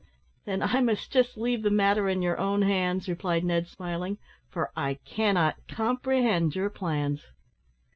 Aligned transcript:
"Then 0.45 0.63
I 0.63 0.81
must 0.81 1.11
just 1.11 1.37
leave 1.37 1.61
the 1.61 1.69
matter 1.69 2.09
in 2.09 2.23
your 2.23 2.39
own 2.39 2.63
hands," 2.63 3.07
replied 3.07 3.43
Ned, 3.43 3.67
smiling, 3.67 4.17
"for 4.49 4.71
I 4.75 4.95
cannot 5.05 5.57
comprehend 5.67 6.55
your 6.55 6.71
plans." 6.71 7.25